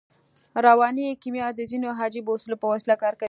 [0.67, 3.19] رواني کیمیا د ځينو عجیبو اصولو په وسیله کار کوي